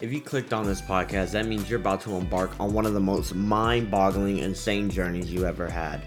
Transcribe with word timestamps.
If 0.00 0.14
you 0.14 0.22
clicked 0.22 0.54
on 0.54 0.64
this 0.64 0.80
podcast, 0.80 1.32
that 1.32 1.44
means 1.44 1.68
you're 1.68 1.78
about 1.78 2.00
to 2.02 2.16
embark 2.16 2.58
on 2.58 2.72
one 2.72 2.86
of 2.86 2.94
the 2.94 3.00
most 3.00 3.34
mind 3.34 3.90
boggling, 3.90 4.38
insane 4.38 4.88
journeys 4.88 5.30
you 5.30 5.44
ever 5.44 5.68
had. 5.68 6.00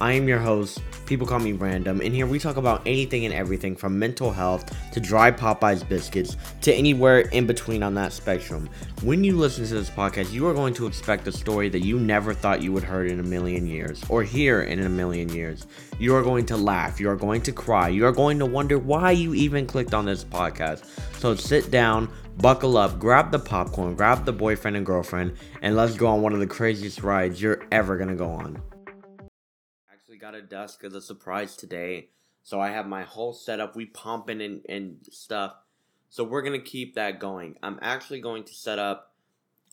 I 0.00 0.12
am 0.12 0.28
your 0.28 0.38
host, 0.38 0.80
people 1.04 1.26
call 1.26 1.40
me 1.40 1.52
Random, 1.52 2.00
and 2.00 2.14
here 2.14 2.28
we 2.28 2.38
talk 2.38 2.56
about 2.56 2.80
anything 2.86 3.24
and 3.24 3.34
everything 3.34 3.74
from 3.74 3.98
mental 3.98 4.30
health 4.30 4.72
to 4.92 5.00
dry 5.00 5.32
Popeyes 5.32 5.86
biscuits 5.86 6.36
to 6.60 6.72
anywhere 6.72 7.20
in 7.20 7.46
between 7.46 7.82
on 7.82 7.92
that 7.96 8.12
spectrum. 8.12 8.70
When 9.02 9.24
you 9.24 9.36
listen 9.36 9.66
to 9.66 9.74
this 9.74 9.90
podcast, 9.90 10.32
you 10.32 10.46
are 10.46 10.54
going 10.54 10.72
to 10.74 10.86
expect 10.86 11.26
a 11.26 11.32
story 11.32 11.68
that 11.70 11.80
you 11.80 11.98
never 11.98 12.32
thought 12.32 12.62
you 12.62 12.72
would 12.72 12.84
heard 12.84 13.10
in 13.10 13.18
a 13.18 13.24
million 13.24 13.66
years 13.66 14.02
or 14.08 14.22
hear 14.22 14.62
in 14.62 14.78
a 14.80 14.88
million 14.88 15.28
years. 15.28 15.66
You 15.98 16.14
are 16.14 16.22
going 16.22 16.46
to 16.46 16.56
laugh, 16.56 17.00
you 17.00 17.10
are 17.10 17.16
going 17.16 17.42
to 17.42 17.52
cry, 17.52 17.88
you 17.88 18.06
are 18.06 18.12
going 18.12 18.38
to 18.38 18.46
wonder 18.46 18.78
why 18.78 19.10
you 19.10 19.34
even 19.34 19.66
clicked 19.66 19.92
on 19.92 20.06
this 20.06 20.24
podcast. 20.24 20.84
So 21.18 21.34
sit 21.34 21.70
down, 21.70 22.08
buckle 22.38 22.76
up, 22.76 22.98
grab 22.98 23.30
the 23.30 23.38
popcorn, 23.38 23.94
grab 23.94 24.24
the 24.24 24.32
boyfriend 24.32 24.76
and 24.76 24.86
girlfriend, 24.86 25.36
and 25.62 25.76
let's 25.76 25.96
go 25.96 26.06
on 26.06 26.22
one 26.22 26.32
of 26.32 26.40
the 26.40 26.46
craziest 26.46 27.02
rides 27.02 27.40
you're 27.40 27.62
ever 27.70 27.96
gonna 27.96 28.14
go 28.14 28.30
on 28.30 28.62
actually 30.10 30.18
got 30.18 30.34
a 30.34 30.42
desk 30.42 30.82
as 30.82 30.94
a 30.94 31.00
surprise 31.00 31.56
today. 31.56 32.08
So 32.42 32.60
I 32.60 32.70
have 32.70 32.86
my 32.86 33.02
whole 33.04 33.32
setup. 33.32 33.76
We 33.76 33.86
pumping 33.86 34.40
and, 34.40 34.62
and 34.68 34.96
stuff. 35.10 35.54
So 36.08 36.24
we're 36.24 36.42
gonna 36.42 36.58
keep 36.58 36.96
that 36.96 37.20
going. 37.20 37.56
I'm 37.62 37.78
actually 37.80 38.20
going 38.20 38.42
to 38.44 38.54
set 38.54 38.80
up 38.80 39.14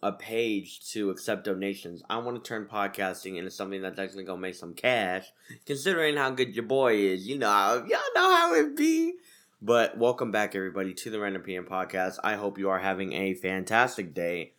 a 0.04 0.12
page 0.12 0.92
to 0.92 1.10
accept 1.10 1.46
donations. 1.46 2.04
I 2.08 2.18
want 2.20 2.44
to 2.44 2.48
turn 2.48 2.68
podcasting 2.72 3.38
into 3.38 3.50
something 3.50 3.82
that's 3.82 3.98
actually 3.98 4.26
gonna 4.26 4.40
make 4.40 4.54
some 4.54 4.76
cash, 4.76 5.26
considering 5.66 6.18
how 6.18 6.30
good 6.30 6.56
your 6.56 6.66
boy 6.66 6.94
is. 6.98 7.28
You 7.28 7.40
know, 7.40 7.84
y'all 7.88 8.00
know 8.14 8.36
how 8.36 8.54
it 8.54 8.76
be. 8.76 9.14
But 9.60 9.98
welcome 9.98 10.32
back, 10.32 10.54
everybody, 10.54 10.94
to 10.94 11.10
the 11.10 11.20
Random 11.20 11.42
PM 11.42 11.66
podcast. 11.66 12.20
I 12.24 12.36
hope 12.36 12.60
you 12.60 12.70
are 12.70 12.78
having 12.78 13.14
a 13.14 13.34
fantastic 13.34 14.14
day. 14.14 14.54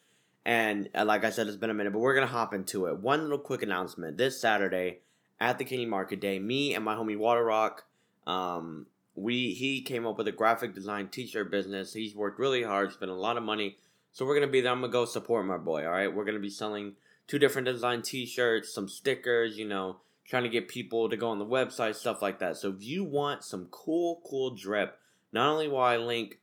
And 0.44 0.88
uh, 0.92 1.04
like 1.04 1.24
I 1.24 1.30
said, 1.30 1.46
it's 1.46 1.56
been 1.56 1.70
a 1.70 1.74
minute, 1.74 1.92
but 1.92 2.00
we're 2.00 2.16
gonna 2.16 2.26
hop 2.26 2.52
into 2.52 2.86
it. 2.86 2.98
One 2.98 3.22
little 3.22 3.38
quick 3.38 3.62
announcement: 3.62 4.16
this 4.16 4.40
Saturday 4.40 4.98
at 5.38 5.56
the 5.56 5.64
Kenny 5.64 5.86
Market 5.86 6.20
Day, 6.20 6.40
me 6.40 6.74
and 6.74 6.84
my 6.84 6.96
homie 6.96 7.16
Water 7.16 7.44
Rock, 7.44 7.84
um, 8.26 8.86
we 9.14 9.54
he 9.54 9.82
came 9.82 10.04
up 10.04 10.18
with 10.18 10.26
a 10.26 10.32
graphic 10.32 10.74
design 10.74 11.06
t-shirt 11.06 11.48
business. 11.48 11.92
He's 11.92 12.16
worked 12.16 12.40
really 12.40 12.64
hard, 12.64 12.92
spent 12.92 13.12
a 13.12 13.14
lot 13.14 13.36
of 13.36 13.44
money. 13.44 13.76
So 14.10 14.26
we're 14.26 14.34
gonna 14.34 14.50
be 14.50 14.62
there. 14.62 14.72
I'm 14.72 14.80
gonna 14.80 14.92
go 14.92 15.04
support 15.04 15.46
my 15.46 15.58
boy. 15.58 15.84
All 15.84 15.92
right, 15.92 16.12
we're 16.12 16.24
gonna 16.24 16.40
be 16.40 16.50
selling 16.50 16.94
two 17.28 17.38
different 17.38 17.66
design 17.66 18.02
t-shirts, 18.02 18.74
some 18.74 18.88
stickers. 18.88 19.58
You 19.58 19.68
know, 19.68 19.98
trying 20.28 20.42
to 20.42 20.48
get 20.48 20.68
people 20.68 21.08
to 21.08 21.16
go 21.16 21.30
on 21.30 21.38
the 21.38 21.46
website, 21.46 21.94
stuff 21.94 22.20
like 22.20 22.38
that. 22.40 22.56
So 22.56 22.68
if 22.68 22.82
you 22.82 23.02
want 23.02 23.42
some 23.42 23.66
cool, 23.70 24.20
cool 24.28 24.54
drip, 24.54 24.98
not 25.32 25.48
only 25.48 25.68
will 25.68 25.78
I 25.78 25.96
link 25.96 26.38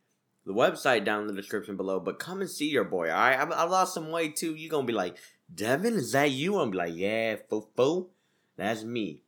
the 0.46 0.54
website 0.54 1.06
down 1.06 1.22
in 1.22 1.28
the 1.28 1.34
description 1.34 1.78
below, 1.78 2.00
but 2.00 2.20
come 2.20 2.42
and 2.42 2.50
see 2.50 2.70
your 2.70 2.84
boy. 2.84 3.10
All 3.12 3.18
right, 3.18 3.40
I, 3.40 3.44
I 3.44 3.64
lost 3.64 3.94
some 3.94 4.12
weight 4.12 4.36
too. 4.36 4.56
You 4.56 4.70
gonna 4.70 4.88
be 4.88 4.94
like, 4.94 5.18
Devin, 5.54 5.94
is 5.94 6.12
that 6.14 6.32
you? 6.32 6.60
I'm 6.60 6.72
be 6.72 6.78
like, 6.78 6.96
yeah, 6.96 7.36
foo 7.50 7.68
foo. 7.76 8.10
That's 8.58 8.84
me. 8.84 9.22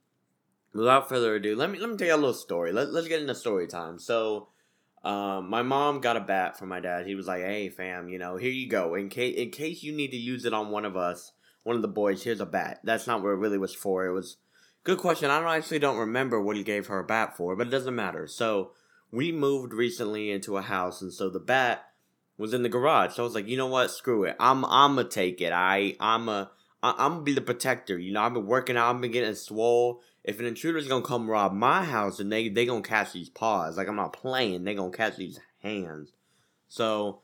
Without 0.74 1.10
further 1.10 1.36
ado, 1.36 1.56
let 1.56 1.70
me 1.70 1.80
let 1.80 1.90
me 1.90 1.98
tell 1.98 2.08
you 2.08 2.16
a 2.16 2.18
little 2.18 2.34
story. 2.34 2.72
Let, 2.72 2.92
let's 2.92 3.08
get 3.08 3.22
into 3.22 3.36
story 3.36 3.68
time. 3.68 4.00
So, 4.00 4.50
um, 5.04 5.50
my 5.50 5.62
mom 5.62 6.02
got 6.02 6.18
a 6.18 6.22
bat 6.22 6.58
from 6.58 6.70
my 6.70 6.80
dad. 6.80 7.08
He 7.08 7.16
was 7.16 7.28
like, 7.28 7.42
"Hey, 7.42 7.70
fam, 7.70 8.10
you 8.10 8.20
know, 8.20 8.38
here 8.38 8.52
you 8.52 8.68
go. 8.68 8.96
In 8.96 9.10
case 9.10 9.36
in 9.38 9.50
case 9.50 9.82
you 9.82 9.92
need 9.92 10.12
to 10.12 10.18
use 10.18 10.46
it 10.46 10.54
on 10.54 10.70
one 10.70 10.86
of 10.86 10.96
us, 10.96 11.32
one 11.64 11.76
of 11.76 11.82
the 11.82 11.88
boys, 11.88 12.24
here's 12.24 12.42
a 12.42 12.46
bat." 12.46 12.80
That's 12.84 13.08
not 13.08 13.24
what 13.24 13.30
it 13.30 13.38
really 13.38 13.58
was 13.58 13.74
for. 13.74 14.06
It 14.06 14.14
was 14.14 14.38
good 14.88 15.00
question. 15.00 15.30
I 15.30 15.42
don't 15.42 15.50
actually 15.50 15.80
don't 15.80 15.98
remember 15.98 16.42
what 16.42 16.56
he 16.56 16.64
gave 16.64 16.88
her 16.88 17.00
a 17.00 17.04
bat 17.04 17.36
for, 17.36 17.58
but 17.58 17.68
it 17.68 17.72
doesn't 17.72 17.94
matter. 17.94 18.26
So 18.26 18.72
we 19.12 19.34
moved 19.34 19.74
recently 19.74 20.32
into 20.32 20.56
a 20.56 20.62
house, 20.62 21.02
and 21.02 21.12
so 21.12 21.30
the 21.30 21.42
bat 21.42 21.90
was 22.38 22.54
in 22.54 22.64
the 22.64 22.70
garage. 22.70 23.14
So 23.14 23.24
I 23.24 23.26
was 23.26 23.36
like, 23.36 23.50
you 23.50 23.58
know 23.58 23.68
what? 23.68 23.92
Screw 23.92 24.24
it. 24.24 24.38
I'm 24.40 24.64
I'm 24.64 24.96
gonna 24.96 25.10
take 25.10 25.42
it. 25.42 25.52
I 25.52 25.98
I'm 26.00 26.30
a 26.30 26.52
I, 26.82 27.06
am 27.06 27.12
gonna 27.12 27.24
be 27.24 27.34
the 27.34 27.42
protector. 27.42 28.00
You 28.00 28.14
know, 28.14 28.22
I've 28.22 28.34
been 28.34 28.46
working 28.46 28.78
out, 28.78 28.96
I've 28.96 29.02
been 29.02 29.12
getting 29.12 29.36
swole. 29.36 30.02
If 30.24 30.40
an 30.40 30.46
intruder's 30.46 30.88
gonna 30.88 31.04
come 31.04 31.30
rob 31.30 31.52
my 31.52 31.84
house, 31.84 32.22
and 32.22 32.32
they 32.32 32.48
they 32.48 32.66
gonna 32.66 32.82
catch 32.82 33.12
these 33.12 33.30
paws. 33.30 33.76
Like 33.76 33.90
I'm 33.90 33.98
not 33.98 34.14
playing, 34.14 34.64
they 34.64 34.74
gonna 34.74 34.92
catch 34.92 35.18
these 35.18 35.42
hands. 35.62 36.14
So 36.70 37.20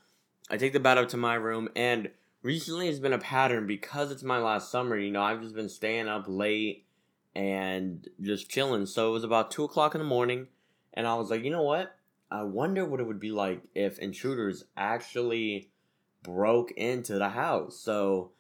I 0.50 0.58
take 0.58 0.74
the 0.74 0.82
bat 0.82 0.98
up 0.98 1.08
to 1.10 1.18
my 1.18 1.36
room, 1.36 1.70
and 1.78 2.10
recently 2.42 2.90
it's 2.90 3.00
been 3.00 3.14
a 3.14 3.20
pattern 3.20 3.68
because 3.68 4.12
it's 4.12 4.24
my 4.24 4.40
last 4.40 4.70
summer. 4.70 4.98
You 4.98 5.12
know, 5.12 5.24
I've 5.24 5.42
just 5.42 5.56
been 5.56 5.70
staying 5.70 6.10
up 6.10 6.26
late 6.28 6.88
and 7.36 8.08
just 8.22 8.50
chilling. 8.50 8.86
So 8.86 9.10
it 9.10 9.14
was 9.14 9.24
about 9.24 9.52
two 9.52 9.64
o'clock 9.64 9.96
in 9.96 10.00
the 10.00 10.06
morning, 10.06 10.48
and 10.94 11.08
I 11.08 11.16
was 11.16 11.30
like, 11.30 11.44
you 11.44 11.50
know 11.50 11.64
what? 11.64 11.96
I 12.32 12.44
wonder 12.44 12.84
what 12.84 13.00
it 13.00 13.06
would 13.06 13.20
be 13.20 13.32
like 13.32 13.62
if 13.76 14.00
intruders 14.00 14.66
actually 14.76 15.70
broke 16.24 16.72
into 16.72 17.20
the 17.20 17.30
house. 17.30 17.80
So 17.80 18.32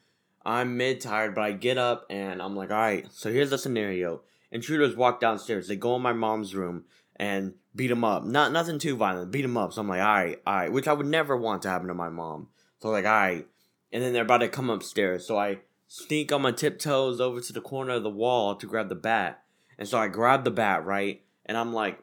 I'm 0.46 0.78
mid 0.78 1.00
tired, 1.00 1.36
but 1.36 1.44
I 1.44 1.52
get 1.52 1.78
up 1.78 2.06
and 2.10 2.42
I'm 2.42 2.56
like, 2.56 2.72
all 2.72 2.78
right, 2.78 3.08
so 3.12 3.32
here's 3.32 3.52
the 3.52 3.58
scenario. 3.58 4.22
Intruders 4.52 4.96
walk 4.96 5.20
downstairs. 5.20 5.68
They 5.68 5.76
go 5.76 5.96
in 5.96 6.02
my 6.02 6.14
mom's 6.14 6.56
room 6.56 6.86
and 7.16 7.54
beat 7.76 7.88
them 7.88 8.04
up. 8.04 8.24
Not 8.24 8.52
nothing 8.52 8.80
too 8.80 8.96
violent. 8.96 9.32
Beat 9.32 9.44
them 9.44 9.58
up. 9.58 9.74
So 9.74 9.82
I'm 9.82 9.88
like, 9.88 10.02
all 10.02 10.08
right, 10.08 10.42
all 10.46 10.56
right, 10.56 10.72
which 10.72 10.88
I 10.88 10.94
would 10.94 11.06
never 11.06 11.38
want 11.38 11.62
to 11.64 11.70
happen 11.70 11.88
to 11.88 11.94
my 11.94 12.10
mom. 12.10 12.48
So 12.80 12.90
like, 12.90 13.06
all 13.06 13.12
right, 13.12 13.48
and 13.92 14.04
then 14.04 14.14
they're 14.14 14.24
about 14.24 14.40
to 14.40 14.50
come 14.50 14.70
upstairs. 14.70 15.26
So 15.26 15.38
I 15.38 15.60
sneak 15.94 16.32
on 16.32 16.42
my 16.42 16.52
tiptoes 16.52 17.22
over 17.22 17.40
to 17.40 17.54
the 17.54 17.62
corner 17.62 17.94
of 17.94 18.02
the 18.02 18.10
wall 18.10 18.56
to 18.56 18.66
grab 18.66 18.90
the 18.90 18.96
bat. 18.96 19.44
And 19.78 19.88
so 19.88 20.00
I 20.00 20.08
grab 20.08 20.44
the 20.44 20.50
bat, 20.50 20.84
right? 20.84 21.22
And 21.46 21.56
I'm 21.56 21.72
like, 21.72 22.00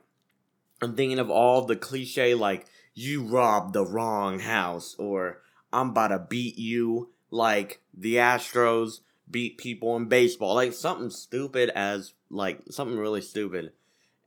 I'm 0.80 0.94
thinking 0.94 1.18
of 1.18 1.28
all 1.28 1.66
the 1.66 1.74
cliche 1.74 2.34
like, 2.34 2.66
you 2.94 3.24
robbed 3.24 3.72
the 3.72 3.84
wrong 3.84 4.38
house, 4.38 4.94
or 4.96 5.42
I'm 5.72 5.90
about 5.90 6.08
to 6.08 6.20
beat 6.20 6.56
you 6.56 7.10
like 7.32 7.80
the 7.92 8.14
Astros 8.14 9.00
beat 9.28 9.58
people 9.58 9.96
in 9.96 10.06
baseball, 10.06 10.54
like 10.54 10.72
something 10.72 11.10
stupid 11.10 11.70
as 11.70 12.14
like 12.30 12.60
something 12.70 12.96
really 12.96 13.20
stupid. 13.20 13.72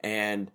And 0.02 0.52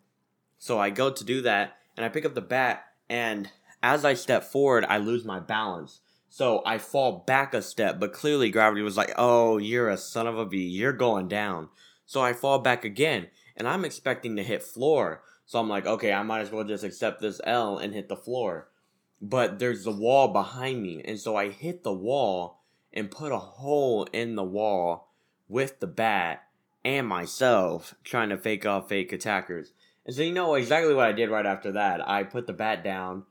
so 0.59 0.79
I 0.79 0.91
go 0.91 1.11
to 1.11 1.25
do 1.25 1.41
that 1.43 1.79
and 1.97 2.05
I 2.05 2.11
pick 2.11 2.27
up 2.27 2.35
the 2.35 2.43
bat 2.43 2.85
and 3.09 3.51
as 3.83 4.05
I 4.05 4.13
step 4.13 4.45
forward, 4.45 4.85
I 4.87 4.99
lose 4.99 5.25
my 5.25 5.41
balance. 5.41 6.01
So 6.29 6.63
I 6.67 6.79
fall 6.79 7.25
back 7.27 7.55
a 7.55 7.63
step, 7.63 7.99
but 7.99 8.13
clearly 8.13 8.51
gravity 8.51 8.83
was 8.83 8.97
like, 8.97 9.13
"Oh, 9.17 9.59
you're 9.59 9.89
a 9.89 9.97
son 9.97 10.27
of 10.27 10.39
a 10.39 10.47
bee. 10.47 10.69
You're 10.69 10.93
going 10.93 11.29
down." 11.29 11.69
So 12.07 12.21
I 12.21 12.33
fall 12.33 12.59
back 12.59 12.85
again, 12.85 13.29
and 13.57 13.67
I'm 13.67 13.85
expecting 13.85 14.37
to 14.37 14.43
hit 14.43 14.63
floor. 14.63 15.23
So 15.47 15.59
I'm 15.59 15.69
like, 15.69 15.87
"Okay, 15.87 16.13
I 16.13 16.23
might 16.23 16.41
as 16.41 16.51
well 16.51 16.65
just 16.65 16.85
accept 16.85 17.21
this 17.21 17.41
L 17.45 17.79
and 17.79 17.95
hit 17.95 18.09
the 18.09 18.17
floor." 18.17 18.69
but 19.21 19.59
there's 19.59 19.85
the 19.85 19.93
wall 19.93 20.29
behind 20.29 20.83
me. 20.83 21.03
And 21.05 21.19
so 21.19 21.37
I 21.37 21.51
hit 21.51 21.83
the 21.83 21.93
wall 21.93 22.61
and 22.93 23.11
put 23.11 23.33
a 23.33 23.39
hole 23.39 24.05
in 24.13 24.35
the 24.35 24.45
wall 24.45 25.13
with 25.49 25.81
the 25.81 25.87
bat 25.87 26.45
and 26.85 27.07
myself 27.07 27.95
trying 28.05 28.29
to 28.31 28.39
fake 28.39 28.65
off 28.65 28.89
fake 28.89 29.13
attackers. 29.13 29.73
And 30.07 30.15
so 30.15 30.23
you 30.23 30.33
know 30.33 30.55
exactly 30.55 30.95
what 30.95 31.07
I 31.07 31.13
did 31.13 31.31
right 31.31 31.47
after 31.47 31.73
that. 31.73 32.07
I 32.09 32.23
put 32.23 32.47
the 32.47 32.53
bat 32.53 32.83
down 32.85 33.25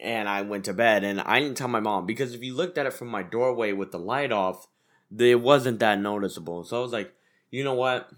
and 0.00 0.28
I 0.28 0.42
went 0.42 0.64
to 0.66 0.72
bed 0.72 1.04
and 1.04 1.20
I 1.20 1.40
didn't 1.40 1.56
tell 1.56 1.68
my 1.68 1.80
mom 1.80 2.06
because 2.06 2.34
if 2.34 2.42
you 2.42 2.54
looked 2.54 2.78
at 2.78 2.86
it 2.86 2.92
from 2.92 3.08
my 3.08 3.22
doorway 3.22 3.72
with 3.72 3.90
the 3.90 3.98
light 3.98 4.32
off, 4.32 4.68
it 5.16 5.40
wasn't 5.40 5.80
that 5.80 6.00
noticeable. 6.00 6.64
So 6.64 6.78
I 6.78 6.82
was 6.82 6.92
like, 6.92 7.14
you 7.50 7.64
know 7.64 7.74
what? 7.74 8.10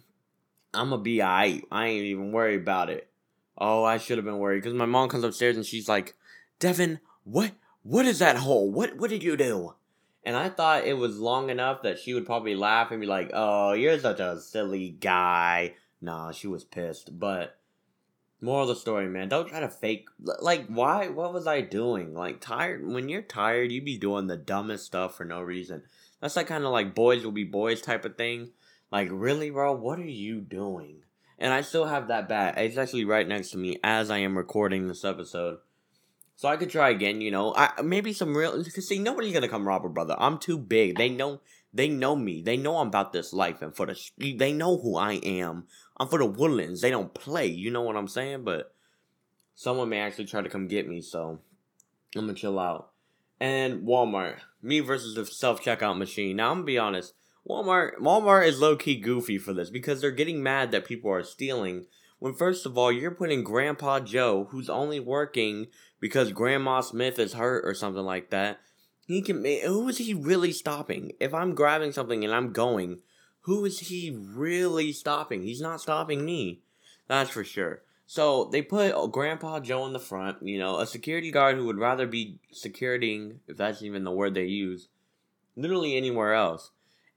I'm 0.75 0.91
gonna 0.91 1.03
be 1.03 1.23
alright. 1.23 1.65
I 1.71 1.87
ain't 1.87 2.05
even 2.05 2.33
worried 2.33 2.61
about 2.61 2.91
it. 2.91 3.09
Oh, 3.57 3.85
I 3.85 3.99
should 3.99 4.19
have 4.19 4.25
been 4.25 4.39
worried 4.39 4.63
because 4.63 4.75
my 4.75 4.87
mom 4.87 5.09
comes 5.09 5.25
upstairs 5.25 5.57
and 5.57 5.67
she's 5.67 5.89
like, 5.89 6.15
Devin, 6.59 7.01
what 7.25 7.53
what 7.83 8.07
is 8.07 8.19
that 8.19 8.37
hole? 8.37 8.71
What 8.71 8.97
what 8.97 9.11
did 9.11 9.23
you 9.23 9.37
do? 9.37 9.75
And 10.25 10.37
I 10.37 10.51
thought 10.51 10.85
it 10.85 10.99
was 10.99 11.19
long 11.19 11.49
enough 11.49 11.83
that 11.83 11.99
she 11.99 12.13
would 12.13 12.27
probably 12.27 12.55
laugh 12.55 12.91
and 12.91 13.01
be 13.01 13.07
like, 13.07 13.31
"Oh, 13.33 13.73
you're 13.73 13.99
such 13.99 14.21
a 14.21 14.39
silly 14.39 14.91
guy." 14.91 15.75
Nah, 16.01 16.33
she 16.33 16.47
was 16.47 16.65
pissed. 16.65 17.19
But 17.19 17.59
moral 18.41 18.63
of 18.63 18.69
the 18.69 18.81
story, 18.81 19.09
man, 19.09 19.29
don't 19.29 19.49
try 19.49 19.61
to 19.61 19.69
fake. 19.69 20.09
Like, 20.19 20.67
why? 20.67 21.09
What 21.09 21.33
was 21.33 21.47
I 21.47 21.61
doing? 21.61 22.15
Like, 22.15 22.41
tired. 22.41 22.87
When 22.87 23.09
you're 23.09 23.23
tired, 23.23 23.73
you 23.73 23.83
be 23.83 23.99
doing 23.99 24.27
the 24.27 24.37
dumbest 24.37 24.87
stuff 24.87 25.17
for 25.17 25.25
no 25.25 25.41
reason. 25.43 25.83
That's 26.21 26.37
like 26.37 26.47
kind 26.47 26.65
of 26.65 26.73
like 26.73 26.95
boys 26.95 27.25
will 27.25 27.33
be 27.33 27.45
boys 27.45 27.81
type 27.81 28.05
of 28.05 28.17
thing. 28.17 28.51
Like, 28.91 29.09
really, 29.11 29.51
bro? 29.51 29.73
What 29.75 29.99
are 29.99 30.05
you 30.05 30.41
doing? 30.41 31.03
And 31.39 31.53
I 31.55 31.63
still 31.63 31.87
have 31.87 32.09
that 32.09 32.29
bat. 32.29 32.59
It's 32.59 32.77
actually 32.77 33.05
right 33.05 33.27
next 33.27 33.51
to 33.51 33.59
me 33.59 33.79
as 33.83 34.11
I 34.11 34.19
am 34.19 34.37
recording 34.37 34.89
this 34.89 35.05
episode. 35.05 35.59
So 36.37 36.49
I 36.49 36.57
could 36.57 36.71
try 36.71 36.91
again, 36.91 37.21
you 37.21 37.31
know. 37.31 37.55
I 37.55 37.83
maybe 37.83 38.13
some 38.15 38.35
real 38.35 38.53
cause 38.53 38.89
see 38.89 38.99
nobody's 38.99 39.35
gonna 39.35 39.49
come 39.49 39.69
rob 39.69 39.85
a 39.85 39.91
brother. 39.91 40.17
I'm 40.19 40.39
too 40.39 40.57
big. 40.57 40.97
They 40.97 41.11
know 41.11 41.41
they 41.73 41.89
know 41.89 42.17
me. 42.17 42.43
They 42.43 42.57
know 42.57 42.79
I'm 42.79 42.89
about 42.89 43.13
this 43.13 43.33
life 43.33 43.63
and 43.63 43.77
for 43.77 43.87
the 43.87 43.97
they 44.19 44.53
know 44.53 44.79
who 44.79 44.97
I 44.97 45.15
am. 45.15 45.67
I'm 46.01 46.09
for 46.09 46.19
the 46.19 46.25
woodlands. 46.25 46.81
They 46.81 46.91
don't 46.91 47.13
play. 47.13 47.47
You 47.47 47.71
know 47.71 47.83
what 47.83 47.95
I'm 47.95 48.09
saying? 48.09 48.43
But 48.43 48.75
someone 49.55 49.91
may 49.91 50.01
actually 50.01 50.25
try 50.25 50.41
to 50.41 50.49
come 50.49 50.67
get 50.67 50.89
me, 50.89 51.03
so 51.03 51.41
I'm 52.17 52.23
gonna 52.23 52.33
chill 52.33 52.59
out. 52.59 52.93
And 53.39 53.87
Walmart, 53.87 54.39
me 54.63 54.81
versus 54.81 55.15
the 55.15 55.27
self 55.27 55.63
checkout 55.63 55.99
machine. 55.99 56.37
Now 56.37 56.53
I'm 56.53 56.59
gonna 56.59 56.65
be 56.65 56.79
honest. 56.79 57.13
Walmart 57.47 57.99
Walmart 58.01 58.47
is 58.47 58.61
low 58.61 58.77
key 58.77 58.97
goofy 58.97 59.37
for 59.37 59.53
this 59.53 59.69
because 59.69 60.01
they're 60.01 60.11
getting 60.11 60.43
mad 60.43 60.71
that 60.71 60.87
people 60.87 61.11
are 61.11 61.23
stealing. 61.23 61.85
When 62.19 62.33
first 62.35 62.65
of 62.65 62.79
all, 62.79 62.91
you're 62.91 63.11
putting 63.11 63.45
Grandpa 63.45 64.01
Joe, 64.01 64.49
who's 64.51 64.71
only 64.71 65.01
working 65.01 65.67
because 66.01 66.33
Grandma 66.33 66.81
Smith 66.81 67.19
is 67.19 67.35
hurt 67.35 67.63
or 67.67 67.75
something 67.75 68.05
like 68.05 68.31
that, 68.31 68.61
He 69.07 69.21
can. 69.21 69.45
Who 69.45 69.87
is 69.89 69.99
he 69.99 70.15
really 70.15 70.53
stopping? 70.53 71.13
If 71.21 71.35
I'm 71.35 71.55
grabbing 71.55 71.93
something 71.93 72.25
and 72.25 72.35
I'm 72.35 72.53
going, 72.53 73.01
who 73.43 73.65
is 73.65 73.79
he 73.79 74.11
really 74.11 74.93
stopping? 74.93 75.43
He's 75.43 75.61
not 75.61 75.81
stopping 75.81 76.25
me. 76.25 76.61
That's 77.09 77.31
for 77.31 77.45
sure. 77.45 77.83
So 78.07 78.47
they 78.47 78.63
put 78.63 79.13
Grandpa 79.13 79.61
Joe 79.61 79.87
in 79.87 79.93
the 79.93 80.01
front, 80.01 80.39
you 80.43 80.59
know, 80.59 80.79
a 80.79 80.87
security 80.87 81.31
guard 81.31 81.57
who 81.57 81.67
would 81.67 81.79
rather 81.79 82.07
be 82.07 82.39
securing, 82.51 83.41
if 83.47 83.57
that's 83.57 83.83
even 83.83 84.05
the 84.05 84.11
word 84.11 84.35
they 84.35 84.47
use, 84.47 84.89
literally 85.57 85.97
anywhere 85.97 86.35
else. 86.35 86.71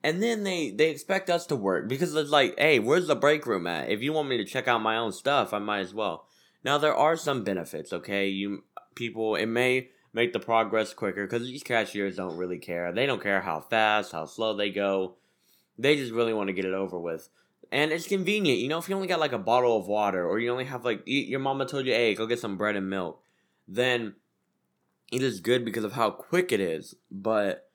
And 0.03 0.21
then 0.21 0.43
they 0.43 0.69
they 0.69 0.89
expect 0.89 1.29
us 1.29 1.45
to 1.47 1.55
work 1.55 1.87
because 1.87 2.13
it's 2.13 2.29
like, 2.29 2.55
hey, 2.59 2.77
where's 2.77 3.07
the 3.07 3.15
break 3.15 3.47
room 3.47 3.65
at? 3.65 3.89
If 3.89 4.03
you 4.03 4.13
want 4.13 4.29
me 4.29 4.37
to 4.37 4.45
check 4.45 4.67
out 4.67 4.81
my 4.81 4.97
own 4.97 5.13
stuff, 5.13 5.53
I 5.53 5.59
might 5.59 5.79
as 5.79 5.93
well. 5.93 6.27
Now 6.63 6.77
there 6.77 6.95
are 6.95 7.15
some 7.15 7.43
benefits, 7.43 7.91
okay? 7.91 8.27
You 8.27 8.63
people, 8.95 9.35
it 9.35 9.47
may 9.47 9.89
make 10.13 10.33
the 10.33 10.39
progress 10.39 10.93
quicker 10.93 11.25
because 11.25 11.47
these 11.47 11.63
cashiers 11.63 12.17
don't 12.17 12.37
really 12.37 12.59
care. 12.59 12.91
They 12.91 13.05
don't 13.05 13.23
care 13.23 13.41
how 13.41 13.61
fast, 13.61 14.11
how 14.11 14.25
slow 14.25 14.55
they 14.55 14.69
go. 14.69 15.15
They 15.77 15.95
just 15.95 16.11
really 16.11 16.33
want 16.33 16.47
to 16.47 16.53
get 16.53 16.65
it 16.65 16.73
over 16.73 16.99
with 16.99 17.29
and 17.73 17.91
it's 17.91 18.07
convenient. 18.07 18.59
You 18.59 18.67
know, 18.67 18.77
if 18.77 18.87
you 18.87 18.95
only 18.95 19.07
got 19.07 19.19
like 19.19 19.33
a 19.33 19.39
bottle 19.39 19.75
of 19.75 19.87
water, 19.87 20.25
or 20.25 20.39
you 20.39 20.51
only 20.51 20.65
have 20.65 20.85
like 20.85 21.01
your 21.05 21.39
mama 21.39 21.65
told 21.65 21.87
you, 21.87 21.91
hey, 21.91 22.13
go 22.13 22.27
get 22.27 22.39
some 22.39 22.55
bread 22.55 22.75
and 22.75 22.87
milk, 22.87 23.19
then 23.67 24.13
it 25.11 25.23
is 25.23 25.39
good 25.39 25.65
because 25.65 25.83
of 25.83 25.93
how 25.93 26.11
quick 26.11 26.51
it 26.51 26.59
is. 26.59 26.95
But 27.11 27.67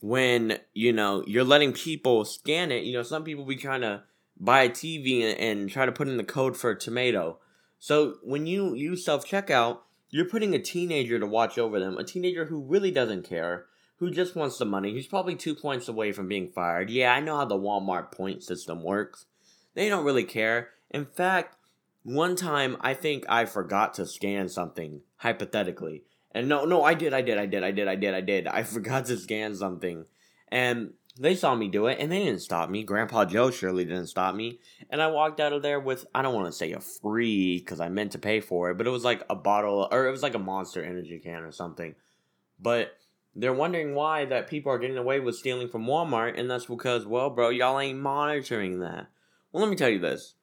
when 0.00 0.58
you 0.74 0.92
know 0.92 1.22
you're 1.28 1.44
letting 1.44 1.72
people 1.72 2.24
scan 2.24 2.72
it, 2.72 2.82
you 2.82 2.92
know, 2.92 3.04
some 3.04 3.22
people 3.22 3.44
be 3.44 3.54
trying 3.54 3.82
to 3.82 4.02
buy 4.36 4.62
a 4.62 4.68
TV 4.68 5.22
and, 5.22 5.38
and 5.38 5.70
try 5.70 5.86
to 5.86 5.92
put 5.92 6.08
in 6.08 6.16
the 6.16 6.24
code 6.24 6.56
for 6.56 6.70
a 6.70 6.78
tomato. 6.78 7.38
So 7.78 8.16
when 8.24 8.48
you 8.48 8.74
use 8.74 9.04
self 9.04 9.24
checkout, 9.24 9.78
you're 10.10 10.28
putting 10.28 10.56
a 10.56 10.58
teenager 10.58 11.20
to 11.20 11.26
watch 11.26 11.56
over 11.56 11.78
them, 11.78 11.98
a 11.98 12.04
teenager 12.04 12.46
who 12.46 12.60
really 12.60 12.90
doesn't 12.90 13.22
care, 13.22 13.66
who 14.00 14.10
just 14.10 14.34
wants 14.34 14.56
the 14.58 14.64
money, 14.64 14.92
who's 14.92 15.06
probably 15.06 15.36
two 15.36 15.54
points 15.54 15.86
away 15.86 16.10
from 16.10 16.26
being 16.26 16.48
fired. 16.48 16.90
Yeah, 16.90 17.12
I 17.12 17.20
know 17.20 17.36
how 17.36 17.44
the 17.44 17.54
Walmart 17.54 18.10
point 18.10 18.42
system 18.42 18.82
works. 18.82 19.26
They 19.74 19.88
don't 19.90 20.06
really 20.06 20.24
care. 20.24 20.70
In 20.90 21.04
fact, 21.04 21.56
one 22.02 22.34
time 22.34 22.78
I 22.80 22.94
think 22.94 23.24
I 23.28 23.44
forgot 23.44 23.94
to 23.94 24.06
scan 24.06 24.48
something, 24.48 25.02
hypothetically. 25.16 26.02
And 26.32 26.48
no, 26.48 26.64
no, 26.64 26.82
I 26.82 26.94
did, 26.94 27.12
I 27.12 27.20
did, 27.20 27.36
I 27.36 27.44
did, 27.44 27.62
I 27.62 27.70
did, 27.72 27.88
I 27.88 27.94
did, 27.94 28.14
I 28.14 28.20
did. 28.22 28.46
I 28.46 28.62
forgot 28.64 29.04
to 29.06 29.18
scan 29.18 29.54
something. 29.54 30.06
And 30.48 30.94
they 31.18 31.34
saw 31.34 31.54
me 31.54 31.68
do 31.68 31.86
it 31.86 31.98
and 32.00 32.10
they 32.10 32.24
didn't 32.24 32.40
stop 32.40 32.70
me. 32.70 32.82
Grandpa 32.82 33.26
Joe 33.26 33.50
surely 33.50 33.84
didn't 33.84 34.06
stop 34.06 34.34
me. 34.34 34.60
And 34.88 35.02
I 35.02 35.08
walked 35.08 35.40
out 35.40 35.52
of 35.52 35.60
there 35.60 35.78
with, 35.78 36.06
I 36.14 36.22
don't 36.22 36.34
want 36.34 36.46
to 36.46 36.52
say 36.52 36.72
a 36.72 36.80
free 36.80 37.58
because 37.58 37.80
I 37.80 37.90
meant 37.90 38.12
to 38.12 38.18
pay 38.18 38.40
for 38.40 38.70
it, 38.70 38.78
but 38.78 38.86
it 38.86 38.90
was 38.90 39.04
like 39.04 39.24
a 39.28 39.36
bottle 39.36 39.88
or 39.92 40.06
it 40.06 40.10
was 40.10 40.22
like 40.22 40.34
a 40.34 40.38
monster 40.38 40.82
energy 40.82 41.18
can 41.18 41.42
or 41.42 41.52
something. 41.52 41.94
But 42.58 42.96
they're 43.34 43.52
wondering 43.52 43.94
why 43.94 44.24
that 44.24 44.48
people 44.48 44.72
are 44.72 44.78
getting 44.78 44.98
away 44.98 45.20
with 45.20 45.36
stealing 45.36 45.68
from 45.68 45.86
Walmart, 45.86 46.38
and 46.38 46.50
that's 46.50 46.66
because, 46.66 47.06
well, 47.06 47.30
bro, 47.30 47.50
y'all 47.50 47.78
ain't 47.78 48.00
monitoring 48.00 48.80
that. 48.80 49.08
Well, 49.52 49.62
let 49.62 49.70
me 49.70 49.76
tell 49.76 49.88
you 49.88 49.98
this. 49.98 50.34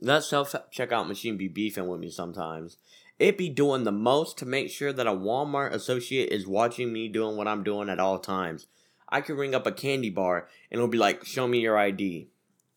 That 0.00 0.24
self 0.24 0.54
checkout 0.74 1.08
machine 1.08 1.36
be 1.36 1.48
beefing 1.48 1.88
with 1.88 2.00
me 2.00 2.10
sometimes. 2.10 2.76
It 3.18 3.38
be 3.38 3.48
doing 3.48 3.84
the 3.84 3.92
most 3.92 4.36
to 4.38 4.46
make 4.46 4.70
sure 4.70 4.92
that 4.92 5.06
a 5.06 5.12
Walmart 5.12 5.72
associate 5.72 6.30
is 6.30 6.46
watching 6.46 6.92
me 6.92 7.08
doing 7.08 7.36
what 7.36 7.48
I'm 7.48 7.64
doing 7.64 7.88
at 7.88 7.98
all 7.98 8.18
times. 8.18 8.66
I 9.08 9.20
could 9.22 9.38
ring 9.38 9.54
up 9.54 9.66
a 9.66 9.72
candy 9.72 10.10
bar 10.10 10.48
and 10.70 10.78
it'll 10.78 10.88
be 10.88 10.98
like, 10.98 11.24
show 11.24 11.46
me 11.48 11.60
your 11.60 11.78
ID. 11.78 12.28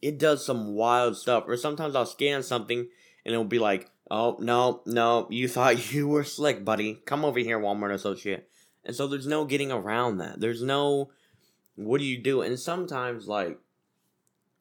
It 0.01 0.17
does 0.17 0.45
some 0.45 0.75
wild 0.75 1.17
stuff. 1.17 1.43
Or 1.47 1.57
sometimes 1.57 1.95
I'll 1.95 2.05
scan 2.05 2.41
something 2.41 2.87
and 3.25 3.33
it'll 3.33 3.43
be 3.43 3.59
like, 3.59 3.91
oh, 4.09 4.37
no, 4.39 4.81
no, 4.85 5.27
you 5.29 5.49
thought 5.49 5.91
you 5.93 6.07
were 6.07 6.23
slick, 6.23 6.63
buddy. 6.63 6.95
Come 7.05 7.25
over 7.25 7.39
here, 7.39 7.59
Walmart 7.59 7.93
associate. 7.93 8.48
And 8.85 8.95
so 8.95 9.07
there's 9.07 9.27
no 9.27 9.45
getting 9.45 9.71
around 9.71 10.17
that. 10.17 10.39
There's 10.39 10.63
no 10.63 11.11
what 11.75 11.99
do 11.99 12.05
you 12.05 12.17
do? 12.17 12.41
And 12.41 12.59
sometimes 12.59 13.27
like 13.27 13.59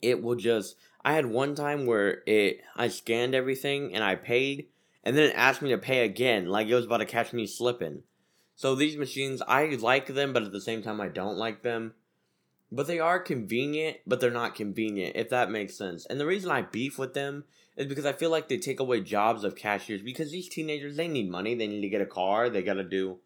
it 0.01 0.23
will 0.23 0.37
just 0.37 0.77
I 1.05 1.15
had 1.15 1.27
one 1.27 1.55
time 1.55 1.87
where 1.87 2.23
it 2.27 2.61
I 2.77 2.89
scanned 2.89 3.35
everything 3.35 3.95
and 3.95 4.05
I 4.05 4.15
paid 4.15 4.69
and 5.05 5.17
then 5.17 5.31
it 5.31 5.35
asked 5.35 5.63
me 5.63 5.71
to 5.71 5.79
pay 5.79 6.05
again 6.05 6.47
like 6.47 6.69
it 6.69 6.75
was 6.75 6.85
about 6.85 6.99
to 6.99 7.07
catch 7.07 7.33
me 7.33 7.47
slipping. 7.47 8.03
So 8.55 8.75
these 8.75 8.97
machines 8.97 9.43
I 9.47 9.67
like 9.81 10.07
them 10.07 10.33
but 10.33 10.43
at 10.43 10.53
the 10.53 10.61
same 10.61 10.83
time 10.83 11.01
I 11.01 11.09
don't 11.09 11.37
like 11.37 11.63
them. 11.63 11.95
But 12.71 12.87
they 12.87 13.01
are 13.01 13.19
convenient, 13.19 13.97
but 14.07 14.21
they're 14.21 14.31
not 14.31 14.55
convenient, 14.55 15.17
if 15.17 15.31
that 15.31 15.51
makes 15.51 15.75
sense. 15.75 16.05
And 16.05 16.21
the 16.21 16.27
reason 16.27 16.51
I 16.51 16.61
beef 16.61 16.99
with 16.99 17.15
them 17.15 17.45
is 17.79 17.87
because 17.87 18.05
I 18.05 18.13
feel 18.13 18.29
like 18.29 18.49
they 18.49 18.59
take 18.59 18.79
away 18.79 19.01
jobs 19.01 19.43
of 19.43 19.57
cashiers 19.57 20.03
because 20.03 20.33
these 20.33 20.51
teenagers 20.51 20.97
they 20.97 21.09
need 21.09 21.31
money, 21.31 21.55
they 21.55 21.67
need 21.67 21.81
to 21.81 21.89
get 21.89 22.03
a 22.03 22.07
car, 22.07 22.51
they 22.51 22.63
gotta 22.63 22.85
do 22.85 23.21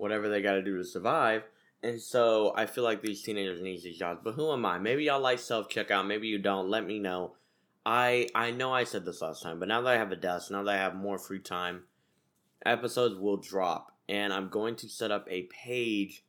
whatever 0.00 0.28
they 0.28 0.42
got 0.42 0.54
to 0.54 0.62
do 0.62 0.78
to 0.78 0.84
survive. 0.84 1.42
And 1.82 2.00
so 2.00 2.52
I 2.56 2.66
feel 2.66 2.84
like 2.84 3.02
these 3.02 3.22
teenagers 3.22 3.62
need 3.62 3.82
these 3.82 3.98
jobs. 3.98 4.20
But 4.22 4.34
who 4.34 4.52
am 4.52 4.66
I? 4.66 4.78
Maybe 4.78 5.04
y'all 5.04 5.20
like 5.20 5.38
self 5.38 5.68
checkout. 5.68 6.06
Maybe 6.06 6.28
you 6.28 6.38
don't. 6.38 6.68
Let 6.68 6.86
me 6.86 6.98
know. 6.98 7.32
I 7.86 8.28
I 8.34 8.50
know 8.50 8.72
I 8.72 8.84
said 8.84 9.04
this 9.04 9.22
last 9.22 9.42
time, 9.42 9.58
but 9.58 9.68
now 9.68 9.80
that 9.80 9.94
I 9.94 9.98
have 9.98 10.12
a 10.12 10.16
desk, 10.16 10.50
now 10.50 10.62
that 10.62 10.74
I 10.74 10.78
have 10.78 10.94
more 10.94 11.18
free 11.18 11.38
time, 11.38 11.84
episodes 12.66 13.16
will 13.16 13.38
drop, 13.38 13.96
and 14.08 14.32
I'm 14.32 14.48
going 14.48 14.76
to 14.76 14.88
set 14.88 15.10
up 15.10 15.26
a 15.30 15.44
page 15.44 16.24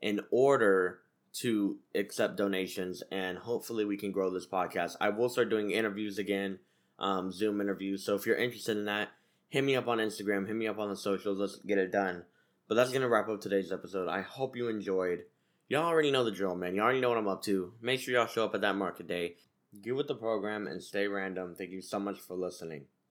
in 0.00 0.20
order 0.30 1.00
to 1.34 1.78
accept 1.94 2.36
donations, 2.36 3.02
and 3.10 3.36
hopefully 3.36 3.84
we 3.84 3.96
can 3.96 4.12
grow 4.12 4.30
this 4.30 4.46
podcast. 4.46 4.96
I 5.00 5.10
will 5.10 5.28
start 5.28 5.50
doing 5.50 5.70
interviews 5.70 6.18
again, 6.18 6.60
um, 6.98 7.32
Zoom 7.32 7.60
interviews. 7.60 8.04
So 8.04 8.14
if 8.14 8.24
you're 8.24 8.36
interested 8.36 8.78
in 8.78 8.84
that, 8.86 9.08
hit 9.48 9.64
me 9.64 9.76
up 9.76 9.88
on 9.88 9.98
Instagram, 9.98 10.46
hit 10.46 10.56
me 10.56 10.68
up 10.68 10.78
on 10.78 10.88
the 10.88 10.96
socials. 10.96 11.38
Let's 11.38 11.56
get 11.56 11.78
it 11.78 11.92
done. 11.92 12.24
But 12.68 12.76
that's 12.76 12.92
gonna 12.92 13.08
wrap 13.08 13.28
up 13.28 13.40
today's 13.40 13.72
episode. 13.72 14.08
I 14.08 14.22
hope 14.22 14.56
you 14.56 14.68
enjoyed. 14.68 15.24
Y'all 15.68 15.84
already 15.84 16.10
know 16.10 16.24
the 16.24 16.30
drill, 16.30 16.54
man. 16.54 16.74
Y'all 16.74 16.84
already 16.84 17.00
know 17.00 17.08
what 17.10 17.18
I'm 17.18 17.28
up 17.28 17.42
to. 17.44 17.72
Make 17.80 18.00
sure 18.00 18.14
y'all 18.14 18.26
show 18.26 18.44
up 18.44 18.54
at 18.54 18.60
that 18.62 18.76
market 18.76 19.06
day. 19.06 19.36
Get 19.82 19.96
with 19.96 20.08
the 20.08 20.14
program 20.14 20.66
and 20.66 20.82
stay 20.82 21.06
random. 21.06 21.54
Thank 21.56 21.70
you 21.70 21.82
so 21.82 21.98
much 21.98 22.20
for 22.20 22.36
listening. 22.36 22.86